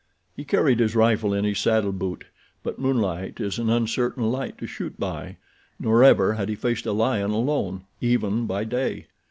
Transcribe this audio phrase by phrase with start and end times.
[0.35, 2.23] He carried his rifle in his saddle boot;
[2.63, 5.37] but moonlight is an uncertain light to shoot by,
[5.79, 9.05] nor ever had he faced a lion alone—even by day.